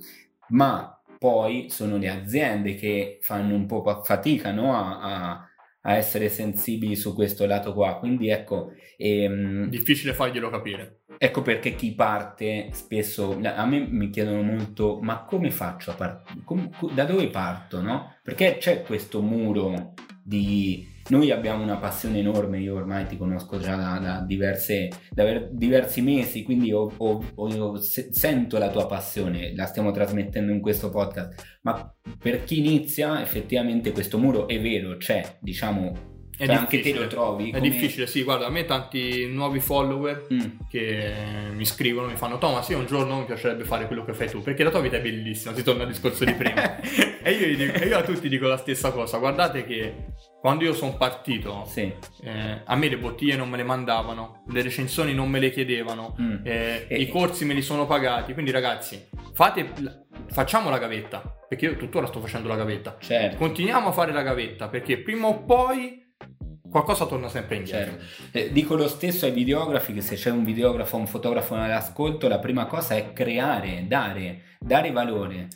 ma 0.50 0.95
poi 1.18 1.69
sono 1.72 1.98
le 1.98 2.10
aziende 2.10 2.75
che 2.75 3.18
fanno 3.22 3.56
un 3.56 3.66
po' 3.66 3.81
fatica 4.04 4.51
no, 4.51 4.75
a, 4.75 5.00
a- 5.00 5.48
a 5.85 5.95
essere 5.95 6.30
sensibili 6.30 6.95
su 6.95 7.13
questo 7.13 7.45
lato 7.45 7.74
qua. 7.74 7.97
Quindi 7.97 8.30
ecco, 8.30 8.71
ehm. 8.97 9.69
Difficile 9.69 10.13
farglielo 10.13 10.50
capire. 10.50 11.01
ecco 11.18 11.41
perché 11.41 11.75
chi 11.75 11.94
parte 11.94 12.69
spesso 12.71 13.39
a 13.41 13.65
me 13.65 13.80
mi 13.80 14.09
chiedono 14.09 14.41
molto: 14.41 15.00
ma 15.01 15.24
come 15.24 15.51
faccio 15.51 15.91
a 15.91 15.95
partire? 15.95 16.41
da 16.94 17.06
dove 17.06 17.27
parto? 17.27 17.81
No? 17.81 18.15
Perché 18.24 18.57
c'è 18.59 18.83
questo 18.83 19.21
muro 19.21 19.94
di 20.24 20.91
noi 21.09 21.31
abbiamo 21.31 21.63
una 21.63 21.77
passione 21.77 22.19
enorme, 22.19 22.59
io 22.59 22.75
ormai 22.75 23.05
ti 23.05 23.17
conosco 23.17 23.59
già 23.59 23.75
da, 23.75 24.00
da 24.00 24.23
diverse, 24.25 24.89
da 25.11 25.23
ver- 25.23 25.50
diversi 25.51 26.01
mesi, 26.01 26.44
quindi 26.44 26.71
ho- 26.71 26.91
ho- 26.97 27.23
ho- 27.35 27.77
se- 27.77 28.09
sento 28.11 28.57
la 28.57 28.69
tua 28.69 28.85
passione, 28.85 29.53
la 29.55 29.65
stiamo 29.65 29.91
trasmettendo 29.91 30.51
in 30.51 30.61
questo 30.61 30.89
podcast, 30.89 31.59
ma 31.63 31.94
per 32.19 32.44
chi 32.44 32.59
inizia 32.59 33.21
effettivamente 33.21 33.91
questo 33.91 34.17
muro 34.17 34.47
è 34.47 34.59
vero, 34.61 34.97
c'è, 34.97 35.38
diciamo, 35.41 36.11
È 36.44 36.48
cioè, 36.48 36.56
anche 36.56 36.80
te 36.81 36.94
lo 36.94 37.07
trovi. 37.07 37.50
È 37.50 37.57
come- 37.57 37.69
difficile, 37.69 38.07
sì, 38.07 38.24
guarda, 38.24 38.48
a 38.48 38.50
me 38.50 38.66
tanti 38.66 39.25
nuovi 39.28 39.60
follower 39.60 40.28
Mm. 40.34 40.40
che 40.69 41.13
mi 41.54 41.66
scrivono, 41.66 42.07
mi 42.07 42.16
fanno 42.16 42.38
Thomas, 42.38 42.68
io 42.69 42.78
un 42.80 42.86
giorno 42.86 43.19
mi 43.19 43.25
piacerebbe 43.25 43.63
fare 43.63 43.88
quello 43.88 44.04
che 44.04 44.13
fai 44.13 44.30
tu, 44.30 44.42
perché 44.42 44.63
la 44.63 44.69
tua 44.69 44.81
vita 44.81 44.98
è 44.98 45.01
bellissima, 45.01 45.54
si 45.56 45.63
torna 45.63 45.84
al 45.84 45.90
discorso 45.90 46.25
di 46.25 46.34
prima. 46.34 46.80
e 47.24 47.31
io, 47.31 47.56
dico- 47.56 47.84
io 47.86 47.98
a 47.98 48.04
tutti 48.04 48.28
dico 48.30 48.48
la 48.48 48.57
stessa 48.57 48.92
cosa, 48.92 49.18
guardate 49.18 49.66
che 49.66 50.06
quando 50.40 50.66
io 50.66 50.74
sono 50.74 50.98
partito, 50.98 51.63
Sì. 51.66 51.81
eh, 52.24 52.62
a 52.66 52.75
me 52.75 52.90
le 52.90 52.98
bottiglie 52.98 53.36
non 53.38 53.50
me 53.50 53.56
le 53.57 53.63
mandavano, 53.63 54.44
le 54.50 54.62
recensioni 54.62 55.13
non 55.13 55.30
me 55.30 55.40
le 55.40 55.50
chiedevano, 55.51 56.16
Mm. 56.22 56.36
eh, 56.44 56.86
E- 56.90 56.98
i 56.98 57.07
corsi 57.07 57.45
me 57.45 57.54
li 57.54 57.62
sono 57.62 57.86
pagati, 57.86 58.34
quindi 58.34 58.51
ragazzi, 58.51 59.07
fate, 59.34 59.72
facciamo 60.31 60.69
la 60.69 60.78
gavetta, 60.80 61.22
perché 61.48 61.66
io 61.66 61.75
tuttora 61.78 62.07
sto 62.07 62.19
facendo 62.19 62.47
la 62.50 62.56
gavetta. 62.56 62.97
Certo. 63.00 63.38
Continuiamo 63.38 63.88
a 63.88 63.92
fare 63.94 64.12
la 64.12 64.21
gavetta, 64.21 64.68
perché 64.68 64.97
prima 64.97 65.28
o 65.28 65.44
poi 65.44 66.03
qualcosa 66.73 67.06
torna 67.06 67.30
sempre 67.30 67.57
indietro. 67.57 67.99
Certo. 67.99 68.37
Eh, 68.37 68.51
dico 68.51 68.75
lo 68.75 68.87
stesso 68.87 69.25
ai 69.25 69.31
videografi 69.31 69.94
che 69.94 70.01
se 70.01 70.15
c'è 70.15 70.31
un 70.31 70.44
videografo 70.44 70.97
un 70.97 71.06
fotografo 71.06 71.53
all'ascolto, 71.53 72.27
la 72.27 72.39
prima 72.39 72.65
cosa 72.65 72.95
è 72.95 73.13
creare, 73.13 73.85
dare, 73.87 74.42
dare 74.59 74.92
valore. 74.92 75.49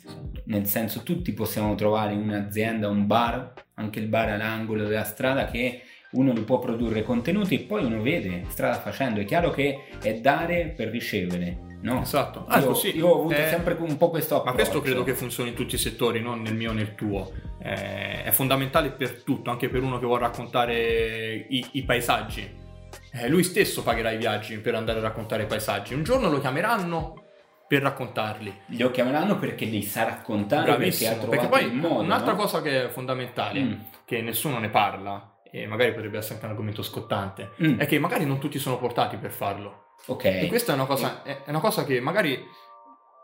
Nel 0.44 0.66
senso, 0.66 1.02
tutti 1.02 1.32
possiamo 1.32 1.74
trovare 1.74 2.14
un'azienda, 2.14 2.88
un 2.88 3.06
bar, 3.06 3.52
anche 3.74 3.98
il 3.98 4.06
bar 4.06 4.28
all'angolo 4.28 4.84
della 4.84 5.04
strada 5.04 5.46
che 5.46 5.82
uno 6.12 6.32
può 6.44 6.60
produrre 6.60 7.02
contenuti 7.02 7.56
e 7.56 7.60
poi 7.64 7.84
uno 7.84 8.00
vede 8.00 8.44
strada 8.48 8.78
facendo. 8.78 9.18
È 9.20 9.24
chiaro 9.24 9.50
che 9.50 9.88
è 10.00 10.14
dare 10.14 10.72
per 10.74 10.88
ricevere, 10.88 11.58
no? 11.82 12.00
Esatto. 12.02 12.44
Ah, 12.48 12.58
Io, 12.60 12.66
così. 12.66 12.96
io 12.96 13.06
ho 13.08 13.18
avuto 13.20 13.34
Eh, 13.34 13.48
sempre 13.48 13.76
un 13.78 13.96
po' 13.96 14.10
questo 14.10 14.34
Ma 14.34 14.40
approccio. 14.40 14.56
questo 14.58 14.80
credo 14.80 15.04
che 15.04 15.14
funzioni 15.14 15.50
in 15.50 15.54
tutti 15.54 15.74
i 15.74 15.78
settori, 15.78 16.20
non 16.20 16.42
nel 16.42 16.54
mio 16.54 16.70
e 16.70 16.74
nel 16.74 16.94
tuo. 16.94 17.30
Eh, 17.62 18.24
è 18.24 18.30
fondamentale 18.30 18.90
per 18.90 19.22
tutto, 19.22 19.50
anche 19.50 19.68
per 19.68 19.82
uno 19.82 19.98
che 19.98 20.06
vuole 20.06 20.22
raccontare 20.22 21.46
i, 21.48 21.64
i 21.72 21.82
paesaggi. 21.84 22.66
Eh, 23.12 23.28
lui 23.28 23.42
stesso 23.42 23.82
pagherà 23.82 24.10
i 24.10 24.16
viaggi 24.18 24.58
per 24.58 24.74
andare 24.74 24.98
a 24.98 25.02
raccontare 25.02 25.44
i 25.44 25.46
paesaggi. 25.46 25.94
Un 25.94 26.02
giorno 26.04 26.28
lo 26.30 26.40
chiameranno 26.40 27.22
per 27.66 27.82
raccontarli. 27.82 28.54
Lo 28.78 28.90
chiameranno 28.90 29.38
perché 29.38 29.64
li 29.66 29.82
sa 29.82 30.04
raccontare, 30.04 30.62
perché 30.62 30.72
ha 30.74 30.76
Bravissimo. 30.78 31.10
trovato 31.20 31.30
Perché 31.30 31.48
poi 31.48 31.64
il 31.64 31.74
modo. 31.74 32.00
un'altra 32.02 32.32
no? 32.32 32.38
cosa 32.38 32.62
che 32.62 32.84
è 32.84 32.88
fondamentale, 32.88 33.60
Mm. 33.60 33.72
che 34.06 34.22
nessuno 34.22 34.58
ne 34.58 34.68
parla, 34.70 35.37
e 35.50 35.66
magari 35.66 35.92
potrebbe 35.92 36.18
essere 36.18 36.34
anche 36.34 36.44
un 36.46 36.50
argomento 36.52 36.82
scottante, 36.82 37.52
Mm. 37.62 37.78
è 37.78 37.86
che 37.86 37.98
magari 37.98 38.24
non 38.24 38.38
tutti 38.38 38.58
sono 38.58 38.78
portati 38.78 39.16
per 39.16 39.30
farlo. 39.30 39.86
Ok. 40.06 40.24
E 40.24 40.46
questa 40.48 40.72
è 40.72 40.74
una 40.74 40.86
cosa, 40.86 41.22
è 41.22 41.42
è 41.44 41.50
una 41.50 41.60
cosa 41.60 41.84
che 41.84 42.00
magari 42.00 42.46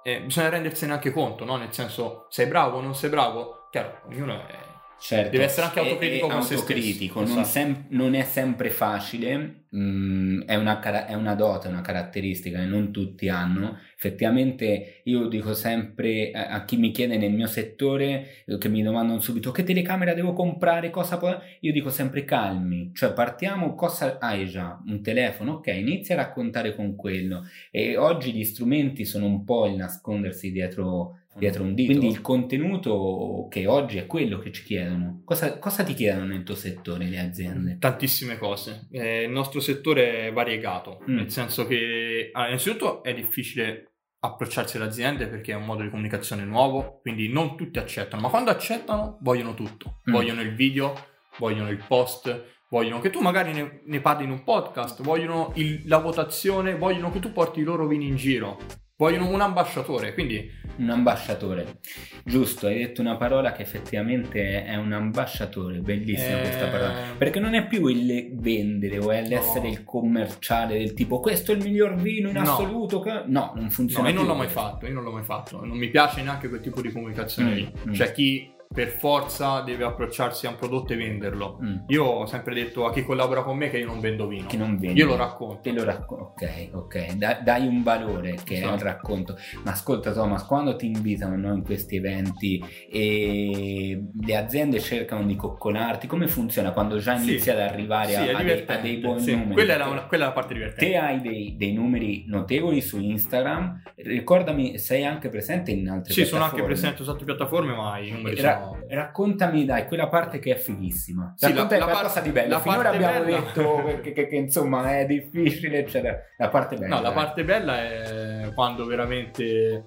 eh, 0.03 0.21
bisogna 0.23 0.49
rendersene 0.51 0.93
anche 0.93 1.11
conto, 1.13 1.45
no? 1.45 1.57
Nel 1.57 1.73
senso, 1.73 2.27
sei 2.29 2.47
bravo 2.47 2.79
o 2.79 2.81
non 2.81 2.95
sei 2.95 3.11
bravo? 3.11 3.69
Chiaro, 3.71 4.01
ognuno 4.09 4.47
è, 4.47 4.57
Certo. 4.97 5.31
Deve 5.33 5.45
essere 5.45 5.67
anche 5.67 5.81
autocritico 5.81 6.27
è, 6.29 6.31
con 6.31 6.43
se 6.43 6.55
autocritico, 6.55 7.19
stesso. 7.21 7.35
non, 7.35 7.43
Esatto. 7.45 7.49
sem- 7.49 7.85
non 7.91 8.15
è 8.15 8.23
sempre 8.23 8.71
facile, 8.71 9.67
mm, 9.77 10.43
è, 10.43 10.55
una 10.55 10.79
cara- 10.79 11.05
è 11.07 11.13
una 11.13 11.35
dote, 11.35 11.69
una 11.69 11.83
caratteristica 11.83 12.59
che 12.61 12.65
non 12.65 12.91
tutti 12.91 13.29
hanno. 13.29 13.77
Effettivamente 13.97 15.03
io 15.05 15.27
dico 15.29 15.53
sempre 15.53 16.31
a, 16.31 16.47
a 16.49 16.65
chi 16.65 16.79
mi 16.79 16.91
chiede 16.91 17.19
nel 17.19 17.33
mio 17.33 17.47
settore, 17.47 18.45
eh, 18.47 18.57
che 18.57 18.69
mi 18.71 18.83
domandano 18.83 19.21
subito 19.21 19.51
che 19.51 19.63
telecamera 19.63 20.15
devo 20.15 20.33
comprare, 20.33 20.89
cosa 20.89 21.19
può... 21.19 21.39
Io 21.61 21.73
dico 21.73 21.91
sempre 21.91 22.25
calmi, 22.25 22.91
cioè 22.95 23.13
partiamo, 23.13 23.75
cosa 23.75 24.19
hai 24.19 24.47
già? 24.49 24.81
Un 24.87 25.03
telefono? 25.03 25.55
Ok, 25.55 25.67
inizia 25.67 26.15
a 26.15 26.19
raccontare 26.25 26.75
con 26.75 26.97
quello. 26.97 27.43
E 27.71 27.97
oggi 27.99 28.33
gli 28.33 28.45
strumenti 28.45 29.05
sono 29.05 29.27
un 29.27 29.45
po' 29.45 29.67
il 29.67 29.75
nascondersi 29.77 30.51
dietro 30.51 31.19
dietro 31.37 31.63
un 31.63 31.75
dito. 31.75 31.91
Quindi 31.93 32.09
il 32.09 32.21
contenuto 32.21 33.47
che 33.51 33.67
oggi 33.67 33.99
è 33.99 34.07
quello 34.07 34.39
che 34.39 34.53
ci 34.53 34.63
chiedono. 34.65 35.23
Cosa, 35.25 35.59
cosa 35.59 35.83
ti 35.83 35.95
chiedono 35.95 36.27
nel 36.27 36.43
tuo 36.43 36.55
settore 36.55 37.07
le 37.07 37.19
aziende? 37.19 37.77
Tantissime 37.79 38.39
cose. 38.39 38.89
Eh, 38.91 39.23
il 39.25 39.31
nostro 39.31 39.61
settore 39.61 40.29
è 40.29 40.33
variegato, 40.33 41.03
Mm. 41.09 41.15
nel 41.17 41.31
senso 41.31 41.67
che 41.67 42.31
allora, 42.33 42.49
innanzitutto 42.51 43.03
è 43.03 43.15
difficile 43.15 43.91
approcciarsi 44.21 44.77
alle 44.77 44.87
aziende 44.87 45.27
perché 45.27 45.53
è 45.53 45.57
un 45.57 45.67
modo 45.67 45.83
di 45.83 45.91
comunicazione 45.91 46.45
nuovo, 46.45 47.01
quindi 47.03 47.29
non 47.29 47.57
tutti 47.57 47.79
accettano, 47.79 48.23
ma 48.23 48.29
quando 48.31 48.51
accettano 48.51 49.19
vogliono 49.21 49.55
tutto. 49.55 50.01
Mm. 50.09 50.13
Vogliono 50.13 50.41
il 50.41 50.55
video, 50.55 50.95
vogliono 51.39 51.69
il 51.69 51.83
post, 51.87 52.53
vogliono 52.75 52.99
che 52.99 53.11
tu 53.11 53.21
magari 53.21 53.53
ne, 53.53 53.83
ne 53.85 54.01
parli 54.01 54.25
in 54.25 54.31
un 54.31 54.43
podcast, 54.43 55.01
vogliono 55.03 55.53
il- 55.55 55.83
la 55.85 55.99
votazione, 55.99 56.75
vogliono 56.77 57.13
che 57.13 57.21
tu 57.21 57.31
porti 57.33 57.61
i 57.61 57.63
loro 57.63 57.87
vini 57.87 58.09
in 58.09 58.17
giro. 58.17 58.59
Vogliono 58.97 59.29
un 59.29 59.41
ambasciatore, 59.41 60.13
quindi 60.15 60.63
Un 60.77 60.91
ambasciatore. 60.91 61.79
Giusto, 62.25 62.67
hai 62.67 62.79
detto 62.79 63.01
una 63.01 63.17
parola 63.17 63.53
che 63.53 63.63
effettivamente 63.63 64.65
è 64.65 64.75
un 64.75 64.93
ambasciatore, 64.93 65.79
bellissima 65.79 66.39
Eh, 66.39 66.41
questa 66.43 66.67
parola. 66.67 66.93
Perché 67.17 67.39
non 67.39 67.55
è 67.55 67.65
più 67.69 67.87
il 67.87 68.33
vendere 68.35 68.99
o 68.99 69.13
è 69.13 69.23
l'essere 69.25 69.67
No. 69.67 69.73
il 69.73 69.85
commerciale 69.85 70.79
del 70.79 70.95
tipo 70.95 71.21
questo 71.21 71.53
è 71.53 71.55
il 71.55 71.63
miglior 71.63 71.95
vino 71.95 72.29
in 72.29 72.35
No. 72.35 72.41
assoluto. 72.43 72.99
che-" 73.01 73.23
No, 73.27 73.53
non 73.55 73.65
No, 73.65 73.71
funziona 73.71 74.09
io 74.09 74.15
non 74.17 74.27
l'ho 74.27 74.35
mai 74.35 74.49
fatto, 74.49 74.87
io 74.87 74.95
non 74.95 75.05
l'ho 75.05 75.13
mai 75.13 75.23
fatto. 75.23 75.65
Non 75.65 75.77
mi 75.77 75.89
piace 75.91 76.23
neanche 76.23 76.49
quel 76.49 76.61
tipo 76.61 76.81
di 76.81 76.91
comunicazione 76.91 77.51
Mm, 77.51 77.55
lì. 77.55 77.73
mm. 77.89 77.93
Cioè, 77.93 78.11
chi 78.13 78.51
per 78.75 78.89
forza 78.89 79.61
deve 79.61 79.85
approcciarsi 79.85 80.47
a 80.47 80.51
un 80.51 80.57
prodotto 80.57 80.93
e 80.93 80.97
venderlo. 80.97 81.59
Mm, 81.63 81.77
Io 81.89 82.05
ho 82.05 82.27
sempre 82.27 82.55
detto 82.55 82.85
a 82.87 82.93
chi 82.93 83.05
collabora 83.05 83.43
con 83.43 83.57
me 83.57 83.71
che 83.71 83.79
io 83.79 83.87
non 83.87 84.01
vendo 84.01 84.27
vino. 84.27 84.47
Che 84.49 84.57
non 84.57 84.77
vendi. 84.77 84.99
Io 84.99 85.07
lo 85.07 85.15
racconto. 85.17 85.71
Lo 85.73 85.85
racconto, 85.85 86.25
ok, 86.37 86.69
ok, 86.73 87.13
Da- 87.15 87.39
dai 87.43 87.67
un 87.67 87.83
valore 87.85 88.37
che 88.43 88.55
è 88.57 88.59
Esatto. 88.59 88.75
il 88.75 88.81
racconto. 88.81 89.37
Ma 89.63 89.71
ascolta 89.71 90.13
Thomas, 90.13 90.45
quando 90.45 90.75
ti 90.77 90.87
invitano 90.87 91.37
no, 91.37 91.55
in 91.55 91.63
questi 91.63 91.97
eventi 91.97 92.61
e 92.91 94.03
le 94.21 94.37
aziende 94.37 94.81
cercano 94.81 95.25
di 95.25 95.37
coccolarti, 95.37 96.07
come 96.07 96.27
funziona 96.27 96.73
quando 96.73 96.99
già 96.99 97.17
Sì. 97.17 97.31
inizi 97.31 97.51
ad 97.51 97.61
arrivare 97.61 98.09
Sì, 98.09 98.15
a, 98.17 98.25
è 98.27 98.33
a 98.33 98.43
dei, 98.43 98.65
a 98.67 98.77
dei 98.79 98.97
buoni 98.97 99.21
Sì, 99.21 99.33
numeri? 99.33 99.53
Quella, 99.53 99.73
era 99.75 99.87
una- 99.87 100.05
quella 100.07 100.25
è 100.25 100.27
la 100.29 100.33
parte 100.33 100.55
divertente. 100.55 100.91
Te 100.93 100.97
hai 100.99 101.21
dei, 101.21 101.55
dei 101.57 101.73
numeri 101.73 102.25
notevoli 102.27 102.81
su 102.81 102.99
Instagram, 103.01 103.83
ricordami, 103.97 104.79
sei 104.79 105.05
anche 105.05 105.29
presente 105.29 105.71
in 105.71 105.89
altre 105.89 106.13
Sì, 106.13 106.25
sono 106.25 106.43
anche 106.45 106.57
piattaforme. 106.57 106.67
presente 106.81 107.05
su 107.05 107.11
altre 107.11 107.25
piattaforme, 107.25 107.75
ma 107.75 107.99
i 107.99 108.11
numeri 108.11 108.41
Ra- 108.41 108.59
sono... 108.61 108.64
raccontami 108.89 109.65
dai 109.65 109.87
quella 109.87 110.09
parte 110.09 110.39
che 110.39 110.53
è 110.55 110.57
fighissima 110.57 111.35
Sì, 111.37 111.47
la- 111.47 111.53
raccontami 111.55 111.81
la 111.81 111.87
qualcosa 111.87 112.13
parte- 112.15 112.29
di 112.29 112.35
bello 112.35 112.49
la 112.49 112.61
finora 112.61 112.89
abbiamo 112.91 113.25
bella- 113.25 113.41
detto 113.41 114.01
che, 114.03 114.13
che- 114.13 114.27
che, 114.27 114.37
insomma 114.37 114.99
è 114.99 115.07
difficile 115.07 115.79
eccetera 115.79 116.17
la 116.37 116.49
parte 116.49 116.77
bella 116.77 116.97
No, 116.97 117.03
la 117.03 117.09
dai. 117.11 117.25
parte 117.25 117.45
bella 117.45 117.77
è 117.83 118.51
quando 118.55 118.85
veramente 118.87 119.85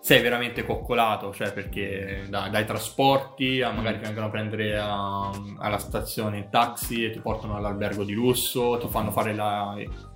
sei 0.00 0.22
veramente 0.22 0.64
coccolato, 0.64 1.32
cioè 1.34 1.52
perché 1.52 2.22
da- 2.30 2.48
dai 2.48 2.64
trasporti 2.64 3.60
a 3.60 3.72
magari 3.72 3.96
Mm. 3.96 3.98
ti 3.98 4.04
vengono 4.06 4.26
a 4.26 4.30
prendere 4.30 4.78
a- 4.78 5.30
alla 5.58 5.78
stazione 5.78 6.38
in 6.38 6.48
taxi 6.50 7.04
e 7.04 7.10
ti 7.10 7.18
portano 7.20 7.56
all'albergo 7.56 8.04
di 8.04 8.12
lusso, 8.14 8.78
ti 8.78 8.86
fanno 8.88 9.10
fare 9.10 9.34
la, 9.34 9.74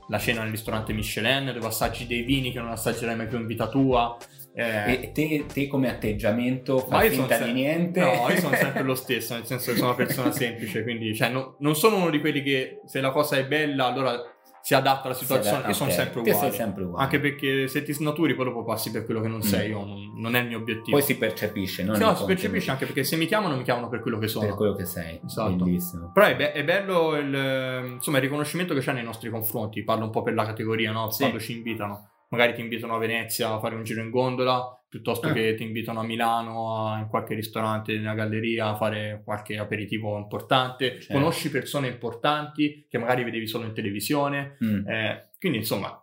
la 0.08 0.18
cena 0.18 0.42
nel 0.42 0.50
ristorante 0.52 0.92
Michelin 0.94 1.50
dove 1.52 1.66
assaggi 1.66 2.06
dei 2.06 2.22
vini 2.22 2.52
che 2.52 2.60
non 2.60 2.70
assaggerai 2.70 3.16
mai 3.16 3.26
più 3.26 3.38
in 3.38 3.46
vita 3.46 3.66
tua. 3.68 4.16
Eh, 4.54 4.92
E 5.04 5.12
te, 5.12 5.46
te 5.50 5.66
come 5.66 5.88
atteggiamento 5.90 6.78
fai 6.78 7.08
finta 7.10 7.36
sem- 7.36 7.46
di 7.46 7.52
niente? 7.52 8.00
No, 8.00 8.28
io 8.28 8.36
sono 8.38 8.54
sempre 8.54 8.82
lo 8.82 8.94
stesso, 8.94 9.34
nel 9.34 9.46
senso 9.46 9.70
che 9.70 9.76
sono 9.78 9.88
una 9.88 9.96
persona 9.96 10.30
semplice, 10.32 10.82
quindi 10.82 11.14
cioè, 11.14 11.30
no- 11.30 11.56
non 11.60 11.74
sono 11.74 11.96
uno 11.96 12.10
di 12.10 12.20
quelli 12.20 12.42
che 12.42 12.80
se 12.84 13.00
la 13.00 13.10
cosa 13.10 13.36
è 13.36 13.46
bella 13.46 13.86
allora 13.86 14.20
si 14.64 14.74
adatta 14.74 15.06
alla 15.06 15.14
situazione, 15.14 15.66
io 15.66 15.72
sono 15.72 15.88
Ok, 15.90 15.96
sempre 15.96 16.20
uguale. 16.20 16.50
sempre 16.52 16.84
uguale. 16.84 17.02
Anche 17.04 17.18
perché 17.18 17.66
se 17.66 17.82
ti 17.82 17.92
snaturi 17.92 18.34
poi 18.36 18.44
dopo 18.44 18.62
passi 18.62 18.92
per 18.92 19.04
quello 19.04 19.20
che 19.20 19.26
non 19.26 19.38
Mm. 19.38 19.40
sei, 19.40 19.70
io 19.70 19.84
non, 19.84 20.12
non 20.20 20.36
è 20.36 20.40
il 20.40 20.46
mio 20.46 20.58
obiettivo. 20.58 20.96
poi 20.98 21.02
si 21.02 21.16
percepisce 21.18 21.82
no, 21.82 21.96
no, 21.96 22.14
si 22.14 22.24
percepisce 22.26 22.70
anche 22.70 22.84
perché 22.84 23.02
se 23.02 23.16
mi 23.16 23.26
chiamano 23.26 23.56
mi 23.56 23.64
chiamano 23.64 23.88
per 23.88 23.98
quello 24.00 24.18
che 24.18 24.28
sono. 24.28 24.46
per 24.46 24.54
quello 24.54 24.74
che 24.76 24.84
sei 24.84 25.18
Esatto. 25.24 25.64
bellissimo 25.64 26.12
Però 26.12 26.26
è, 26.26 26.36
be- 26.36 26.52
è 26.52 26.62
bello 26.62 27.16
il, 27.16 27.92
insomma, 27.94 28.18
il 28.18 28.22
riconoscimento 28.22 28.72
che 28.74 28.78
c'è 28.80 28.92
nei 28.92 29.02
nostri 29.02 29.30
confronti, 29.30 29.82
parlo 29.82 30.04
un 30.04 30.10
po' 30.10 30.22
per 30.22 30.34
la 30.34 30.44
categoria, 30.44 30.92
no? 30.92 31.10
Sì. 31.10 31.22
quando 31.22 31.40
ci 31.40 31.56
invitano. 31.56 32.10
Magari 32.32 32.54
ti 32.54 32.62
invitano 32.62 32.94
a 32.94 32.98
Venezia 32.98 33.52
a 33.52 33.60
fare 33.60 33.74
un 33.74 33.84
giro 33.84 34.00
in 34.00 34.08
gondola, 34.08 34.64
piuttosto 34.88 35.28
Ah. 35.28 35.32
che 35.34 35.54
ti 35.54 35.62
invitano 35.64 36.00
a 36.00 36.02
Milano, 36.02 36.86
a- 36.88 36.98
in 36.98 37.08
qualche 37.08 37.34
ristorante, 37.34 37.94
nella 37.94 38.14
galleria, 38.14 38.68
a 38.68 38.76
fare 38.76 39.20
qualche 39.22 39.58
aperitivo 39.58 40.16
importante. 40.16 40.92
Certo. 41.00 41.12
Conosci 41.12 41.50
persone 41.50 41.88
importanti 41.88 42.86
che 42.88 42.96
magari 42.98 43.22
vedevi 43.24 43.46
solo 43.46 43.66
in 43.66 43.74
televisione. 43.74 44.56
Mm. 44.64 44.88
Eh, 44.88 45.28
quindi, 45.38 45.58
insomma, 45.58 45.94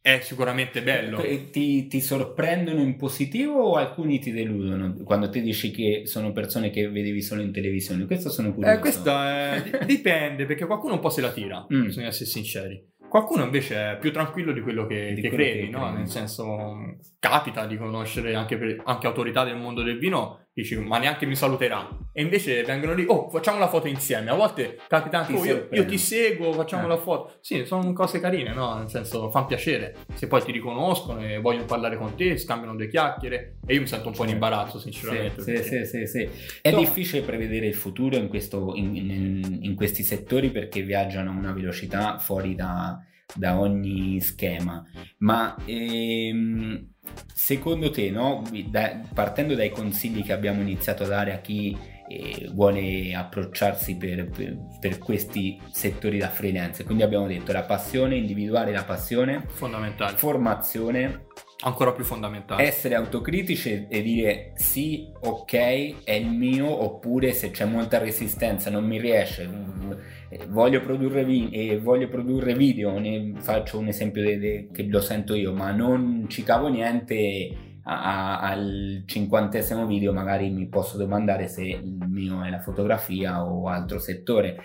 è 0.00 0.20
sicuramente 0.22 0.80
bello. 0.80 1.20
E 1.20 1.50
Ti, 1.50 1.88
ti 1.88 2.00
sorprendono 2.00 2.80
in 2.80 2.96
positivo 2.96 3.60
o 3.60 3.74
alcuni 3.74 4.20
ti 4.20 4.30
deludono 4.30 4.94
quando 5.04 5.28
ti 5.28 5.40
dici 5.42 5.72
che 5.72 6.02
sono 6.06 6.30
persone 6.32 6.70
che 6.70 6.88
vedevi 6.88 7.20
solo 7.20 7.42
in 7.42 7.50
televisione? 7.52 8.06
Questo 8.06 8.30
sono 8.30 8.54
curioso. 8.54 8.76
Eh, 8.76 8.78
questo 8.78 9.10
è- 9.10 9.60
di- 9.80 9.86
dipende, 9.86 10.46
perché 10.46 10.66
qualcuno 10.66 10.94
un 10.94 11.00
po' 11.00 11.10
se 11.10 11.20
la 11.20 11.32
tira, 11.32 11.66
Mm. 11.72 11.82
bisogna 11.86 12.06
essere 12.06 12.26
sinceri. 12.30 12.80
Qualcuno 13.08 13.44
invece 13.44 13.92
è 13.92 13.98
più 13.98 14.12
tranquillo 14.12 14.52
di 14.52 14.60
quello 14.60 14.86
che, 14.86 15.12
Di 15.14 15.20
che 15.20 15.28
quello 15.28 15.44
credi, 15.44 15.64
che 15.66 15.70
no? 15.70 15.90
Nel 15.90 16.08
senso, 16.08 16.96
capita 17.18 17.66
di 17.66 17.76
conoscere 17.76 18.34
anche, 18.34 18.56
per- 18.58 18.82
anche 18.84 19.06
autorità 19.06 19.44
del 19.44 19.56
mondo 19.56 19.82
del 19.82 19.98
vino, 19.98 20.47
dici, 20.62 20.76
ma 20.76 20.98
neanche 20.98 21.26
mi 21.26 21.34
saluterà. 21.36 21.88
E 22.12 22.22
invece 22.22 22.62
vengono 22.64 22.94
lì, 22.94 23.04
oh, 23.06 23.28
facciamo 23.28 23.58
la 23.58 23.68
foto 23.68 23.86
insieme. 23.86 24.30
A 24.30 24.34
volte 24.34 24.78
capita 24.88 25.18
anche, 25.18 25.32
oh, 25.34 25.44
io, 25.44 25.68
io 25.70 25.84
ti 25.86 25.98
seguo, 25.98 26.52
facciamo 26.52 26.84
Ah. 26.84 26.88
la 26.88 26.96
foto. 26.96 27.34
Sì, 27.40 27.64
sono 27.64 27.92
cose 27.92 28.18
carine, 28.20 28.52
no? 28.52 28.74
Nel 28.76 28.88
senso, 28.88 29.30
fanno 29.30 29.46
piacere. 29.46 29.94
Se 30.14 30.26
poi 30.26 30.42
ti 30.42 30.50
riconoscono 30.52 31.20
e 31.24 31.38
vogliono 31.38 31.64
parlare 31.66 31.96
con 31.96 32.14
te, 32.16 32.36
scambiano 32.38 32.74
due 32.76 32.88
chiacchiere. 32.88 33.56
E 33.66 33.74
io 33.74 33.80
mi 33.80 33.86
sento 33.86 34.08
un 34.08 34.14
po' 34.14 34.24
in 34.24 34.30
imbarazzo, 34.30 34.78
sinceramente. 34.78 35.42
Sì, 35.42 35.46
sì, 35.48 35.52
perché- 35.52 35.84
sì, 35.86 36.06
sì, 36.06 36.06
sì. 36.06 36.28
È 36.62 36.70
No. 36.70 36.78
difficile 36.78 37.22
prevedere 37.22 37.66
il 37.66 37.74
futuro 37.74 38.16
in, 38.16 38.28
questo- 38.28 38.72
in- 38.74 38.96
in- 38.96 39.58
in 39.62 39.74
questi 39.74 40.02
settori 40.02 40.50
perché 40.50 40.82
viaggiano 40.82 41.30
a 41.30 41.34
una 41.34 41.52
velocità 41.52 42.18
fuori 42.18 42.54
da, 42.54 43.00
da 43.34 43.58
ogni 43.60 44.20
schema. 44.20 44.84
Ma 45.18 45.56
ehm, 45.64 46.92
secondo 47.34 47.90
te, 47.90 48.10
no, 48.10 48.42
da- 48.68 49.00
partendo 49.14 49.54
dai 49.54 49.70
consigli 49.70 50.22
che 50.22 50.32
abbiamo 50.32 50.60
iniziato 50.60 51.04
a 51.04 51.08
dare 51.08 51.32
a 51.34 51.38
chi 51.40 51.76
eh, 52.08 52.48
vuole 52.52 53.14
approcciarsi 53.14 53.96
per, 53.96 54.30
per- 54.30 54.56
per 54.80 54.98
questi 54.98 55.60
settori 55.70 56.18
da 56.18 56.28
freelance, 56.30 56.84
quindi 56.84 57.02
abbiamo 57.02 57.26
detto 57.26 57.52
la 57.52 57.64
passione, 57.64 58.16
individuare 58.16 58.72
la 58.72 58.84
passione, 58.84 59.44
Fondamentale. 59.48 60.16
formazione, 60.16 61.26
Ancora 61.64 61.92
più 61.92 62.04
fondamentale. 62.04 62.62
essere 62.62 62.94
autocritici 62.94 63.86
e 63.88 64.00
dire 64.02 64.52
sì, 64.54 65.10
ok, 65.20 66.04
è 66.04 66.12
il 66.12 66.28
mio, 66.30 66.68
oppure 66.84 67.32
se 67.32 67.50
c'è 67.50 67.64
molta 67.64 67.98
resistenza, 67.98 68.70
non 68.70 68.84
mi 68.84 69.00
riesce, 69.00 69.44
mm, 69.46 69.92
eh, 70.28 70.46
voglio 70.48 70.80
produrre, 70.80 71.24
vi- 71.24 71.76
voglio 71.82 72.08
produrre 72.08 72.54
video, 72.54 72.96
ne 73.00 73.32
faccio 73.38 73.78
un 73.78 73.88
esempio 73.88 74.22
de- 74.22 74.38
de- 74.38 74.68
che 74.72 74.84
lo 74.84 75.00
sento 75.00 75.34
io, 75.34 75.52
ma 75.52 75.72
non 75.72 76.26
ci 76.28 76.42
cavo 76.44 76.68
niente. 76.68 77.52
a- 77.90 78.02
a- 78.02 78.40
al 78.40 79.04
cinquantesimo 79.06 79.86
video 79.86 80.12
magari 80.12 80.50
mi 80.50 80.68
posso 80.68 80.98
domandare 80.98 81.48
se 81.48 81.62
il 81.64 81.96
mio 82.06 82.44
è 82.44 82.50
la 82.50 82.60
fotografia 82.60 83.42
o 83.42 83.66
altro 83.68 83.98
settore. 83.98 84.58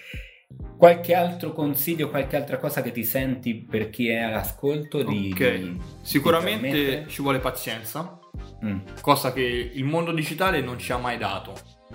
Qualche 0.77 1.13
altro 1.13 1.53
consiglio, 1.53 2.09
qualche 2.09 2.35
altra 2.35 2.57
cosa 2.57 2.81
che 2.81 2.91
ti 2.91 3.03
senti 3.05 3.55
per 3.55 3.89
chi 3.89 4.09
è 4.09 4.17
all'ascolto 4.19 5.01
di, 5.03 5.29
Ok. 5.33 5.55
di- 5.55 5.71
di 5.71 5.79
Sicuramente 6.01 6.69
trasmettere? 6.69 7.07
ci 7.07 7.21
vuole 7.21 7.39
pazienza, 7.39 8.19
Mm. 8.65 8.79
cosa 9.01 9.31
che 9.33 9.41
il 9.41 9.83
mondo 9.83 10.11
digitale 10.11 10.59
non 10.61 10.77
ci 10.79 10.91
ha 10.91 10.97
mai 10.97 11.17
dato, 11.17 11.53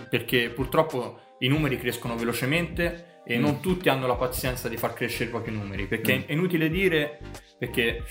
perché 0.09 0.50
purtroppo 0.50 1.19
i 1.41 1.49
numeri 1.49 1.77
crescono 1.79 2.15
velocemente 2.17 3.21
e 3.27 3.37
Mm. 3.37 3.41
non 3.43 3.61
tutti 3.61 3.88
hanno 3.88 4.07
la 4.07 4.15
pazienza 4.15 4.69
di 4.69 4.77
far 4.77 4.95
crescere 4.95 5.25
i 5.27 5.29
propri 5.29 5.53
numeri, 5.53 5.87
perché 5.87 6.17
Mm. 6.19 6.23
è 6.27 6.33
inutile 6.33 6.71
dire, 6.71 7.19
perché 7.59 8.03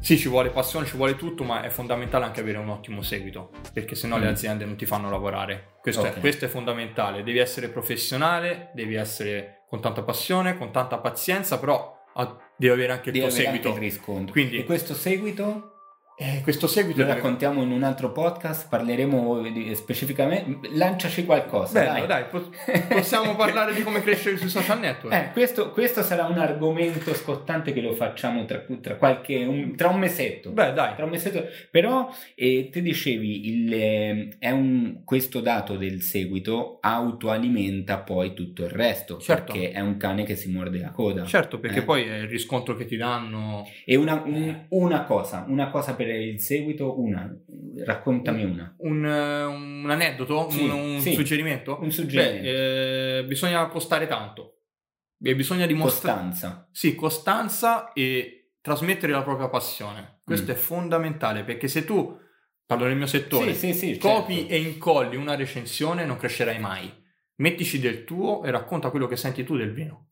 sì, 0.00 0.16
ci 0.18 0.28
vuole 0.28 0.50
passione, 0.50 0.86
ci 0.86 0.96
vuole 0.96 1.16
tutto, 1.16 1.44
ma 1.44 1.62
è 1.62 1.68
fondamentale 1.68 2.24
anche 2.24 2.40
avere 2.40 2.58
un 2.58 2.68
ottimo 2.68 3.02
seguito, 3.02 3.50
perché 3.72 3.94
sennò 3.94 4.18
le 4.18 4.26
Mm. 4.26 4.30
aziende 4.30 4.64
non 4.64 4.76
ti 4.76 4.86
fanno 4.86 5.10
lavorare. 5.10 5.74
Questo, 5.80 6.02
Ok. 6.02 6.16
è, 6.16 6.20
questo 6.20 6.44
è 6.46 6.48
fondamentale, 6.48 7.22
devi 7.22 7.38
essere 7.38 7.68
professionale, 7.68 8.70
devi 8.74 8.94
essere 8.94 9.62
con 9.68 9.80
tanta 9.80 10.02
passione, 10.02 10.56
con 10.58 10.70
tanta 10.70 10.98
pazienza, 10.98 11.58
però 11.58 11.98
ah, 12.14 12.36
devi 12.56 12.72
avere 12.72 12.92
anche 12.92 13.08
il 13.10 13.14
Devi 13.14 13.26
tuo 13.26 13.34
seguito. 13.34 13.68
il. 13.68 14.30
Quindi- 14.30 14.58
E 14.58 14.64
questo 14.64 14.94
seguito? 14.94 15.71
Eh, 16.24 16.40
questo 16.42 16.68
seguito 16.68 17.00
lo 17.02 17.08
raccontiamo 17.08 17.62
in 17.62 17.72
un 17.72 17.82
altro 17.82 18.12
podcast, 18.12 18.68
parleremo 18.68 19.40
di- 19.50 19.74
specificamente. 19.74 20.68
Lanciaci 20.72 21.24
qualcosa. 21.24 21.80
Bello, 21.80 22.06
dai. 22.06 22.06
dai, 22.06 22.24
po- 22.30 22.48
possiamo 22.88 23.34
parlare 23.36 23.74
di 23.74 23.82
come 23.82 24.02
crescere 24.02 24.36
sui 24.36 24.48
social 24.48 24.78
network. 24.78 25.12
Eh, 25.14 25.32
questo, 25.32 25.70
questo 25.72 26.02
sarà 26.02 26.26
un 26.26 26.38
argomento 26.38 27.12
scottante 27.14 27.72
che 27.72 27.80
lo 27.80 27.92
facciamo 27.94 28.44
tra, 28.44 28.62
tra 28.80 28.94
qualche 28.94 29.44
un, 29.44 29.74
tra 29.74 29.88
un 29.88 29.98
mesetto. 29.98 30.50
Beh, 30.50 30.72
dai. 30.72 30.94
Tra 30.94 31.04
un 31.06 31.10
mesetto. 31.10 31.44
Però 31.72 32.08
eh, 32.36 32.68
ti 32.70 32.80
dicevi, 32.82 33.48
il, 33.48 33.74
eh, 33.74 34.28
è 34.38 34.50
un, 34.50 35.00
questo 35.04 35.40
dato 35.40 35.76
del 35.76 36.02
seguito 36.02 36.78
autoalimenta 36.82 37.98
poi 37.98 38.32
tutto 38.32 38.62
il 38.62 38.70
resto. 38.70 39.18
Certo. 39.18 39.52
Perché 39.54 39.72
è 39.72 39.80
un 39.80 39.96
cane 39.96 40.22
che 40.22 40.36
si 40.36 40.50
morde 40.52 40.78
la 40.78 40.90
coda. 40.92 41.24
Certo, 41.24 41.58
perché 41.58 41.80
Eh. 41.80 41.82
poi 41.82 42.04
è 42.04 42.18
il 42.18 42.28
riscontro 42.28 42.76
che 42.76 42.84
ti 42.84 42.96
danno. 42.96 43.66
E 43.84 43.96
una, 43.96 44.22
un- 44.24 44.66
una 44.68 45.02
cosa, 45.02 45.44
una 45.48 45.68
cosa 45.68 45.94
per 45.94 46.10
il 46.14 46.40
seguito, 46.40 47.00
una, 47.00 47.30
raccontami 47.84 48.44
una. 48.44 48.74
Un, 48.78 49.04
eh, 49.04 49.44
un 49.44 49.86
aneddoto, 49.90 50.48
Sì, 50.50 50.62
un, 50.64 50.70
un 50.70 51.00
sì. 51.00 51.12
suggerimento? 51.14 51.78
Un 51.80 51.90
suggerimento. 51.90 52.42
Beh, 52.42 53.18
eh, 53.18 53.24
bisogna 53.24 53.66
postare 53.68 54.06
tanto. 54.06 54.58
E 55.24 55.34
bisogna 55.36 55.66
dimostrare 55.66 56.20
Costanza. 56.30 56.68
sì, 56.72 56.94
costanza 56.96 57.92
e 57.92 58.54
trasmettere 58.60 59.12
la 59.12 59.22
propria 59.22 59.48
passione. 59.48 60.20
Questo 60.24 60.50
Mm. 60.50 60.54
è 60.54 60.58
fondamentale 60.58 61.44
perché 61.44 61.68
se 61.68 61.84
tu, 61.84 62.18
parlo 62.66 62.86
del 62.86 62.96
mio 62.96 63.06
settore, 63.06 63.54
Sì, 63.54 63.72
sì, 63.72 63.92
sì, 63.94 63.98
copi 63.98 64.38
certo. 64.38 64.52
e 64.52 64.56
incolli 64.58 65.16
una 65.16 65.34
recensione 65.36 66.04
non 66.04 66.16
crescerai 66.16 66.58
mai. 66.58 66.92
Mettici 67.36 67.78
del 67.78 68.04
tuo 68.04 68.42
e 68.44 68.50
racconta 68.50 68.90
quello 68.90 69.06
che 69.06 69.16
senti 69.16 69.44
tu 69.44 69.56
del 69.56 69.72
vino. 69.72 70.10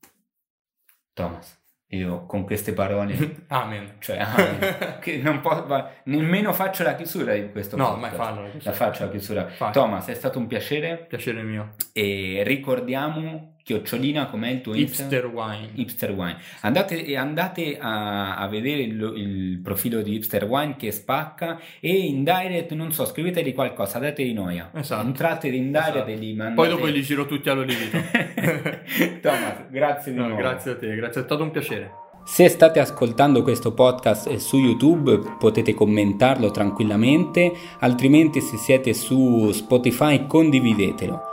Thomas, 1.12 1.60
io 1.92 2.25
con 2.26 2.44
queste 2.44 2.73
parole, 2.73 3.44
Amen. 3.49 3.94
cioè, 3.99 4.18
ah, 4.18 4.99
che 5.00 5.16
non 5.18 5.40
posso, 5.40 5.66
nemmeno 6.04 6.52
faccio 6.52 6.85
la 6.85 6.94
chiusura 6.94 7.35
di 7.35 7.50
questo 7.50 7.76
No, 7.76 7.94
podcast. 7.94 8.16
ma 8.16 8.25
fallo. 8.25 8.49
La 8.62 8.73
faccio 8.73 9.04
la 9.04 9.11
chiusura. 9.11 9.49
Fai. 9.49 9.73
Thomas, 9.73 10.06
è 10.06 10.14
stato 10.14 10.38
un 10.38 10.47
piacere 10.47 11.04
Piacere 11.09 11.42
mio. 11.42 11.75
e 11.92 12.42
ricordiamo, 12.44 13.54
chiocciolina, 13.62 14.26
com'è 14.26 14.49
il 14.50 14.61
tuo 14.61 14.75
Insta? 14.75 15.02
Hipster 15.02 15.26
wine. 15.26 15.69
Hipster 15.75 16.11
Wine. 16.12 16.37
Andate, 16.62 17.17
andate 17.17 17.79
a, 17.79 18.37
a 18.37 18.49
vedere 18.49 18.83
il, 18.83 19.12
il 19.17 19.59
profilo 19.62 20.02
di 20.02 20.14
Hipster 20.14 20.45
Wine 20.45 20.76
che 20.76 20.90
spacca 20.93 21.61
e 21.81 21.90
in 21.93 22.25
direct, 22.25 22.73
non 22.73 22.93
so, 22.93 23.05
scrivetegli 23.05 23.52
qualcosa, 23.55 23.99
dategli 23.99 24.33
noia. 24.33 24.71
Esatto. 24.75 25.07
Entrate 25.07 25.49
in 25.49 25.71
direct 25.71 25.88
Esatto. 25.95 26.11
e 26.11 26.14
li 26.17 26.35
mandate. 26.35 26.55
Poi 26.55 26.69
dopo 26.69 26.87
li 26.87 27.02
giro 27.02 27.26
tutti 27.26 27.49
all'olivito. 27.49 27.97
Thomas, 29.23 29.69
grazie 29.71 30.12
di 30.12 30.19
No, 30.19 30.26
nuovo. 30.26 30.40
grazie 30.40 30.73
a 30.73 30.76
te, 30.76 30.95
grazie, 30.95 31.21
è 31.21 31.25
stato 31.25 31.43
un 31.43 31.50
piacere. 31.50 31.90
Se 32.25 32.49
state 32.49 32.81
ascoltando 32.81 33.43
questo 33.43 33.73
podcast 33.73 34.35
su 34.37 34.59
YouTube 34.59 35.37
potete 35.38 35.73
commentarlo 35.75 36.50
tranquillamente, 36.50 37.50
altrimenti 37.81 38.40
se 38.40 38.57
siete 38.59 38.93
su 38.95 39.50
Spotify 39.52 40.26
condividetelo. 40.26 41.30